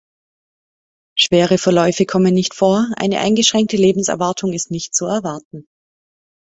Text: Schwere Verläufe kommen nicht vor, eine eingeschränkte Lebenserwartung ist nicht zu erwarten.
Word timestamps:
Schwere 1.15 1.59
Verläufe 1.59 2.07
kommen 2.07 2.33
nicht 2.33 2.55
vor, 2.55 2.87
eine 2.97 3.19
eingeschränkte 3.19 3.77
Lebenserwartung 3.77 4.51
ist 4.51 4.71
nicht 4.71 4.95
zu 4.95 5.05
erwarten. 5.05 5.67